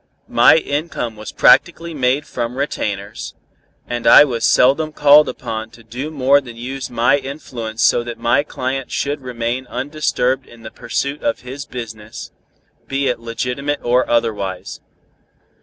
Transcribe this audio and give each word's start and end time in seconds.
My 0.27 0.55
income 0.57 1.15
was 1.15 1.31
practically 1.31 1.93
made 1.93 2.25
from 2.25 2.57
retainers, 2.57 3.35
and 3.87 4.07
I 4.07 4.23
was 4.23 4.43
seldom 4.45 4.93
called 4.93 5.29
upon 5.29 5.69
to 5.77 5.83
do 5.83 6.09
more 6.09 6.41
than 6.41 6.55
to 6.55 6.59
use 6.59 6.89
my 6.89 7.17
influence 7.19 7.83
so 7.83 8.03
that 8.05 8.17
my 8.17 8.41
client 8.41 8.89
should 8.89 9.21
remain 9.21 9.67
undisturbed 9.67 10.47
in 10.47 10.63
the 10.63 10.71
pursuit 10.71 11.21
of 11.21 11.41
his 11.41 11.67
business, 11.67 12.31
be 12.87 13.09
it 13.09 13.19
legitimate 13.19 13.81
or 13.83 14.09
otherwise. 14.09 14.79